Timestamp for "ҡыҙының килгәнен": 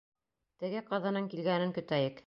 0.89-1.77